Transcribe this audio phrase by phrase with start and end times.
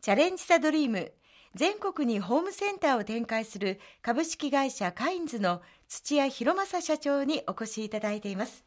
[0.00, 1.12] チャレンジ・ザ・ドリーム。
[1.54, 8.64] 全国にホームセンターを展開する株式会社カインズの土屋博正社長にお越しいただいています。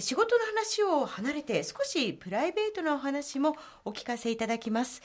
[0.00, 5.00] 仕事の話を離れて少しプライベートなお話もお聞かせいただきます、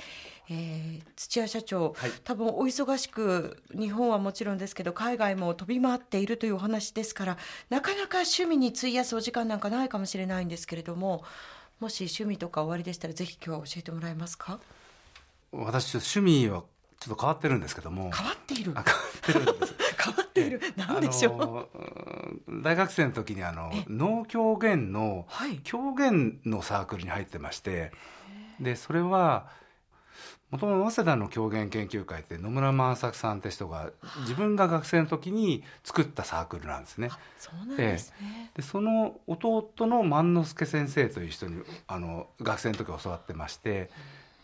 [0.50, 7.38] えー、土屋社長、はい、多分お忙しく日本はもちろんですけど海外も飛び回っているというお話ですから
[7.70, 11.24] なかなか趣味に費やすお時間なんかないかもしれないんですけれども
[11.80, 14.60] もし趣味とかおありでしたらぜひ今日は教えてもらえますか？
[15.52, 16.64] 私趣味は
[17.00, 18.12] ちょっと変わってるんだけども。
[18.12, 18.74] 変わっている。
[18.74, 19.76] 変わってるんです。
[19.98, 20.62] 変わっている。
[20.76, 21.70] 何でしょ
[22.48, 22.62] う。
[22.62, 25.28] 大学生の時にあの脳狂言の
[25.64, 27.92] 狂言のサークルに入ってまして、
[28.60, 29.48] でそれは
[30.52, 37.10] もともと早稲田の狂言研究会って野村万作さんって人が自分が学生の時に作ったサークルなんですね。
[37.38, 43.90] そうなんですね、でその弟の万之助先生という人にあの学生の時教わってまして。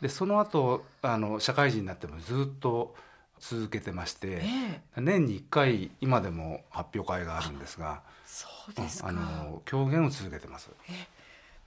[0.05, 2.95] でその後あの社会人になってもずっと
[3.39, 9.09] 続けてまして、えー、年に1回今でも発表会があるんですがそうですか。
[9.09, 10.69] あの狂言を続けてます。
[10.89, 10.95] えー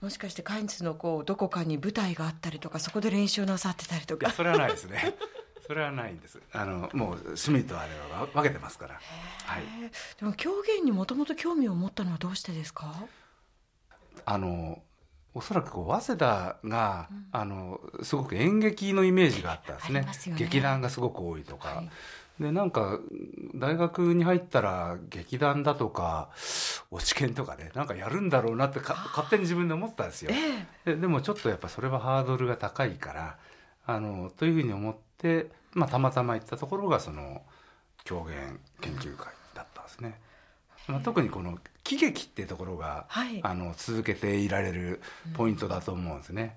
[0.01, 4.31] もしかしてカインツのこうどこかに舞台があったりとかそこで練習なさってたりとか。
[4.31, 5.13] それはないですね。
[5.67, 6.39] それはないんです。
[6.53, 8.93] あのもう趣味とあれは分けてますから。
[8.93, 9.63] はい。
[10.17, 12.95] でも狂言にもともと興味を持ったのはどうしてですか？
[14.25, 14.81] あの
[15.33, 22.99] おそらくこう早稲田が、うん、あのすごく演劇のイメージがあったんですね、ね、劇団がすごく多いとか、はい、でなんか
[23.55, 26.29] 大学に入ったら劇団だとか
[26.89, 30.31] 落ち研とかねなんかやるんだろうなって勝手に自分で思ったんですよ、
[30.85, 33.37] えー、ででもちょっとやっぱそれはハードルが高いから
[33.85, 37.41] あのというふうに思って、まあ、たまたま行ったところがその
[38.03, 40.19] 狂言研究会だったんですね。
[40.87, 41.57] まあ、特にこの
[41.89, 45.01] 喜劇っていうところが、はい、あの続けていられる
[45.33, 46.55] ポイントだと思うんですね。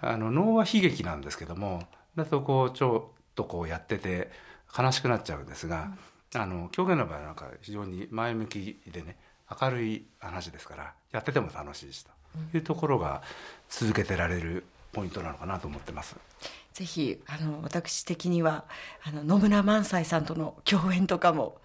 [0.00, 1.84] あの能は悲劇なんですけども
[2.16, 4.32] だとこうちょっとこうやってて
[4.76, 5.92] 悲しくなっちゃうんですが、
[6.34, 9.16] うん、あの狂言の場合はなんか非常に前向きでね
[9.60, 12.10] 明るい話ですからやってても楽しいしと
[12.56, 13.22] いうところが
[13.68, 16.16] 続けてられるポイントなのかなと思ってます。
[16.72, 18.64] ぜひあの私的には
[19.04, 21.58] あの野村萬斎さんとの共演とかも。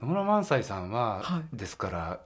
[0.00, 2.20] 野村萬斎さんは、はい、ですから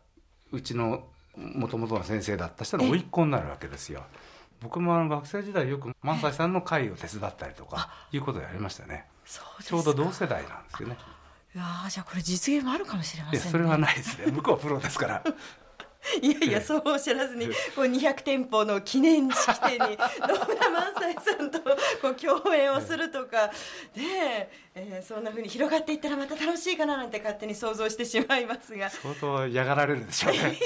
[0.52, 1.04] うちの
[1.36, 4.04] もともとの先生だった人の甥っ子になるわけですよ。
[4.60, 9.06] 僕もあの学生時代よく萬斎さんの会を手伝ったりとかいうことをやりましたね。
[9.64, 10.96] ちょうど同世代なんですよね。
[11.54, 14.30] いやじゃあこれ実現もあるかもしれません、ね、それはないですね。
[14.30, 15.24] 向こうはプロですから。
[16.20, 19.78] いやいや、そうおっしゃらずに、こう200店舗の記念式典に、
[20.20, 23.48] 野村萬斎さんとこう共演をするとか、
[23.94, 28.90] で、えー、そんなふうに広がっていったらまた楽しいかななんて勝手に想像してしまいますが。
[28.90, 30.58] 相当嫌がられるでしょうね。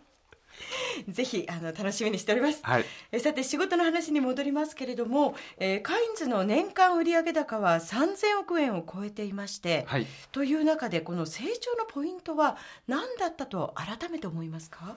[1.08, 12.56] ぜひあの楽しみにしております、はい、えさて仕事の話に戻りますけれども、えー、カインズの年間売上高は3000億円を超えていまして、はい、という中でこの成長のポイントは
[12.86, 14.96] 何だったと改めて思いますか？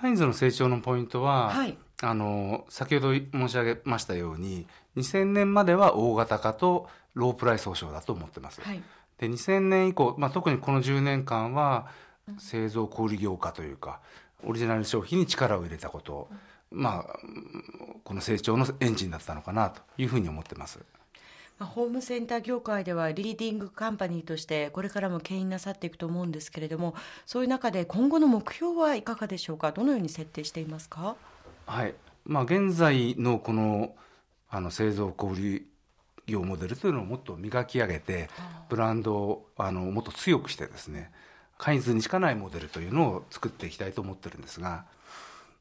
[0.00, 4.66] カインズの成長のポイントは、はい、あの先ほど申し上げましたように
[4.96, 8.60] 2000年までは大型化とロープライス保証だと思ってます。
[8.60, 8.82] はい、
[9.18, 11.88] で2000年以降、まあ、特にこの10年間は
[12.38, 14.00] 製造小売業化というか、
[14.44, 16.28] オリジナル商品に力を入れたこと、
[16.70, 17.18] まあ、
[18.04, 20.80] この成長のエンジンだったのかなというふうに思ってます。
[21.58, 26.94] ホームセンター業界ではリーディングカンパニーとしてこれからも牽引なさっていくと思うんですけれども
[27.26, 29.72] そういう中で今後の目標はいかがでしょうか？
[29.72, 31.16] どのように設定していますか？
[31.66, 31.94] はい。
[32.24, 33.92] まあ現在のこの
[34.48, 35.64] あの製造小売
[36.28, 38.30] 業モデルというのをもっと磨き上げて
[38.68, 41.10] ブランドをあのもっと強くしてですね
[41.58, 44.84] カインズにしかないモデルというのを作っていきたいと思ってるんですが、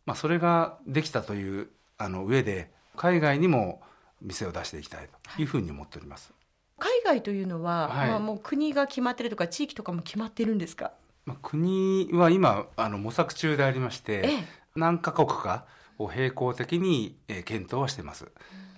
[0.05, 3.81] まあ、それができたというあの上で海外にも
[4.21, 6.31] 店を出していきたいというふうに思っております。
[6.79, 10.91] 海外というのは、はい、まあ、もう国が決まってるとか地域とかも決まってるんですか、
[11.25, 15.65] まあ、国は今あの模索中でありまして、ええ、何カ国か
[15.97, 18.27] を並行的に、えー、検討はしています、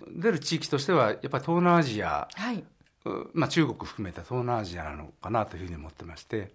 [0.07, 2.63] うん、出る地域としてはやっぱり東南アジア、はい、
[3.33, 6.53] まあ、中国含めた東南アジアなのかなというふうに思ってまして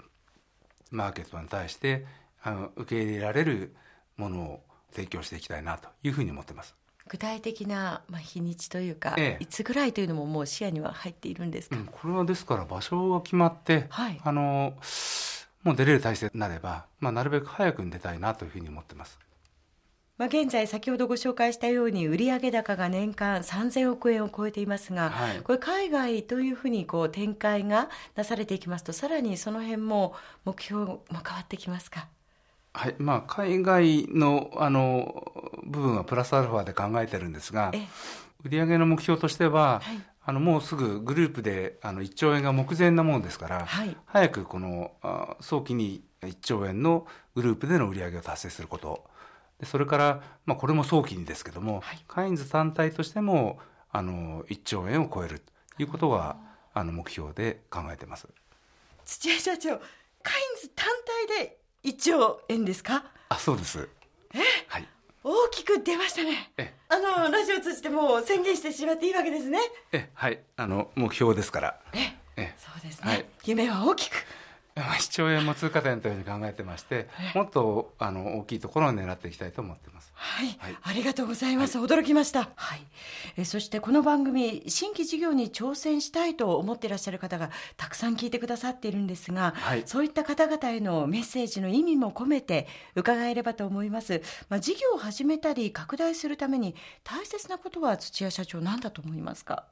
[0.95, 2.07] マーケットに対して
[2.43, 3.75] あの受け入れられる
[4.17, 4.61] ものを
[4.93, 6.75] 提供していきたいなというふうに思ってます。
[7.09, 14.75] 具体的な、まあ、日にちというか、ええ、いつぐらいというのももう視野には入っているんですか、うん、これはですから場所が決まって、はい、あの
[15.65, 19.19] もう出れる体制になれば、まあ、なるべく早くに出たいなというふうに思ってます。
[20.17, 30.15] まあ、現在、先ほどご紹介したように、売上高が年間3000億円を超えていますが、はい、これ、海外というふうにこう展開がなされていきますと、さらにその辺も
[30.45, 32.07] 目標も変わってきますか？
[32.75, 32.95] はい。
[32.99, 35.33] まあ、海外のあの
[35.65, 37.73] 部分はプラスアルファで考えてるんですが、
[38.45, 49.05] 売上の目標としては、はい、あのもうすぐグループであの1兆円が目前なものですから、はい、早くこのあ早期に1兆円のグループでの売上を達成すること
[49.61, 53.59] でそれから、まあ、これも早期にですけども、はい、カインズ単体としても
[53.91, 55.41] あの1兆円を超える
[55.77, 56.37] ということが
[56.73, 58.29] あの目標で考えてます。
[59.05, 60.87] 土屋社長カインズ単
[61.29, 63.05] 体で1兆円ですか？
[63.29, 63.89] あそうです。
[64.35, 64.39] え？
[64.69, 64.89] はい。
[65.23, 66.53] 大きく出ましたね。
[66.89, 69.59] あのラジオ通じてもう宣言してしまっていいわけですね。
[69.93, 70.41] えはい。
[70.57, 71.81] あの目標ですから。
[71.93, 71.99] え
[72.37, 72.55] え。
[72.59, 74.15] そうですね、はい、夢は大きく
[74.77, 82.81] 1兆円も通過点というふうに考えてましてもっとあの大きいところを狙っていきたいと思ってます、はい、はい、ありがとうございます、はい、驚きました、はい、
[83.37, 92.67] えそしてこの番組新規事業に挑戦したいと思っていらっしゃる方がたくさん聞いてくださっているんですが、はい、そういった方々へのメッセージの意味も込めて
[92.97, 96.75] 伺えればと思います、まあ、事業を始めたり拡大するために
[97.05, 99.67] 大切なことは土屋社長何だと思いますか？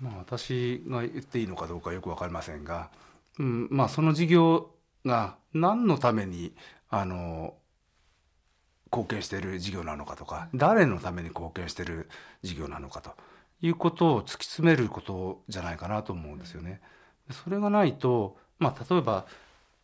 [0.00, 2.88] まあ、私が言っていいのかどうかよく分かりませんが
[3.38, 4.70] うんまあ、その事業
[5.04, 6.54] が何のために
[6.90, 7.54] あの
[8.92, 12.08] 貢献している事業なのかとか誰のために貢献している
[12.42, 13.12] 事業なのかと
[13.62, 16.80] いうことを突き詰めることじゃないかなと思うんですよね。
[17.30, 19.24] それがないと、まあ、例えば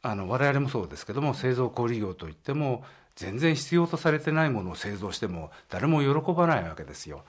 [0.03, 2.85] あの我々もそうですけども製造小売業といっても
[3.17, 7.25] 全然必要とされてないものを製造しても誰も喜ばないわけですよ。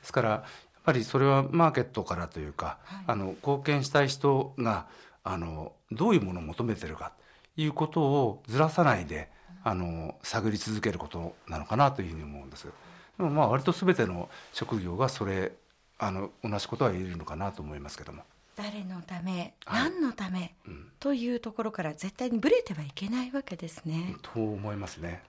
[0.00, 0.42] ですからやっ
[0.84, 4.86] ぱりそれはマーケットからというか、はい、あの貢献したい人が
[5.24, 7.12] あのどういうものを求めてるか
[7.56, 9.30] ということをずらさないで
[9.64, 12.64] あの探り続けることなのかなというふうに思うんです。
[12.64, 15.52] でもまあ割と全ての職業がそれ
[15.98, 18.22] あの同じことは言えるのかなと思いますけども。
[18.56, 24.14] 誰のため、はい、何のため、うん、というところから絶対にぶれてはいけないわけですね。
[24.22, 25.24] と思いますね。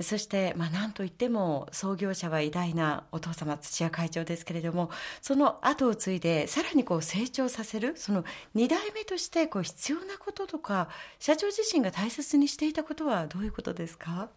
[0.00, 4.90] そして、まあ、なんといっても創業者は偉大なお父様土屋会長ですけれども
[5.22, 10.88] その後を継いでさらにこう成長させるその2代目としてこう必要なこととか
[11.18, 14.28] 社長自身が大切にしていたことはどういうことですか？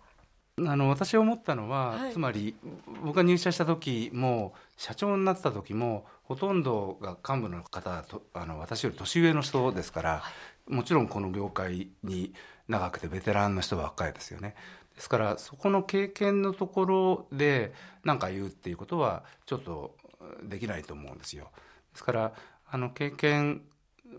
[0.67, 2.53] あの私思ったのは、はい、つまり
[3.01, 10.33] 僕が入社した時も社長になった時もほとんどが幹部の方とあの私より年上の人ですから、はい、
[10.69, 12.33] もちろんこの業界に
[12.67, 14.55] 長くてベテランの人ばっかりですよね。
[14.95, 17.73] ですからそこの経験のところで
[18.03, 19.95] 何か言うっていうことはちょっと
[20.43, 21.49] できないと思うんですよ。
[21.91, 22.33] ですから
[22.69, 23.63] あの経験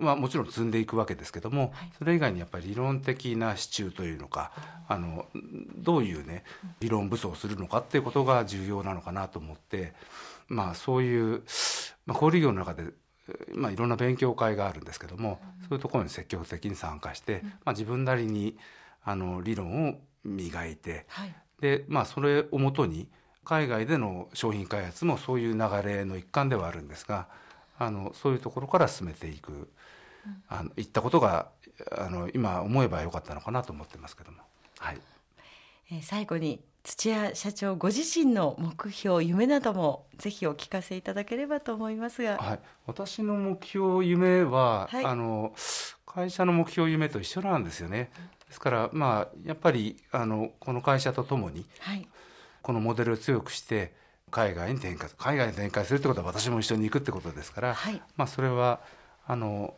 [0.01, 4.53] はもちろん積んでいくわけですけども、はい、それ以外にやっぱり理論的な支柱というのか
[4.89, 5.27] あの
[5.77, 6.45] どういうね
[6.81, 9.93] 理論武装するのかっていうことが重要なのかなと思って
[10.49, 11.43] まあそういう、
[12.07, 12.85] まあ、小売業の中で
[13.55, 18.57] まあ、いろんな勉強会があるんですけども、そういうところに積極的に参加して、まあ、自分なりに
[19.05, 19.95] あの理論を
[20.25, 23.09] 磨いて、はい、でまあそれをもとに
[23.45, 27.29] 海外での商品開発もそういう流れの一環ではあるんですが
[27.79, 29.69] あのそういうところから進めていく、うん、
[30.49, 31.49] あのいったことが
[31.97, 34.39] あの今思えばよかったのかなと思ってますけども。
[34.79, 35.01] はい。
[35.91, 45.53] えー、最後に土屋社長ご自身の目標夢などもぜひお聞かせいただければと思いますが、はい、私の目標夢は、はい、あの
[46.07, 48.11] 会社の目標夢と一緒なんですよね。
[48.47, 52.09] ですからまあやっぱりあのこの会社とともに、はい、
[52.63, 53.95] このモデルを強くして
[54.31, 58.81] 海外に展開海外に展開するってことは私も一緒に行くってことですから、はい、まあそれは
[59.27, 59.75] あの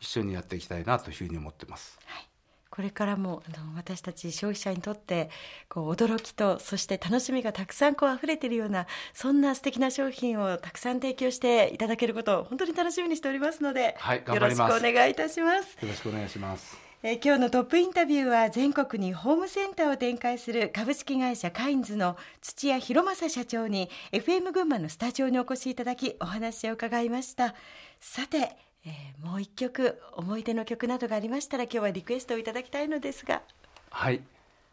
[0.00, 1.98] 一緒にやっていきたいなというふうに思ってます。
[2.04, 2.31] はい
[2.72, 5.28] これからもあの私たち消費者にとって
[5.68, 15.76] こう驚きとそして楽しみがたくさんこう溢れているようなそんな素敵な商品をたくさん提供していただけることを本当に楽しみにしておりますので、はい、よろしくお願いいたします。
[15.82, 16.78] よろしくお願いします。
[17.02, 27.54] え今日のトップインタビューは全国にホームセンターを展開する株式会社カインズの土屋博正社長に FM 群馬のスタジオにお越しいただきお話を伺いました
[28.00, 33.42] さて、えー、もう一曲思い出の曲などがありましたら今日はリクエストをいただきたいのですが。
[33.90, 34.22] はい。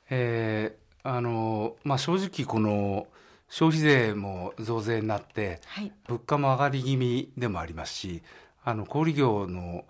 [0.09, 3.07] えー、あのまあ正直この
[3.49, 8.23] 消費税も増税になって、はい、物価も上がり気味でもありますし
[8.63, 9.85] あの小売業の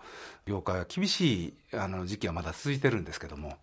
[0.45, 3.57] 業界は厳しいあの時期はまだ続いてるんですけども。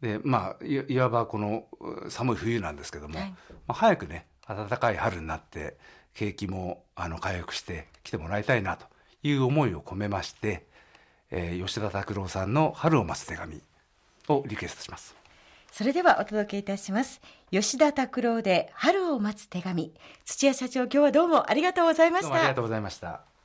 [0.00, 1.66] でまあいわばこの
[2.08, 3.36] 寒い冬なんですけども、はい、ま
[3.68, 5.78] あ、早くね暖かい春になって
[6.12, 8.86] 景気もあの回復して来てもらいたいなと
[9.26, 10.66] いう思いを込めまして、
[11.30, 13.60] えー、吉田拓郎さんの「春を待つ手紙」
[14.28, 15.14] をリクエストします。
[15.72, 17.20] それではお届けいたします。
[17.50, 19.92] 吉田拓郎で春を待つ手紙。
[20.24, 22.34] 土屋社長今日はどうもありがとうございました。
[22.34, 23.35] ありがとうございました